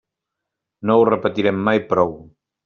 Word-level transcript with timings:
No 0.91 0.95
ho 0.95 1.03
repetirem 1.09 1.61
mai 1.69 1.83
prou. 1.93 2.17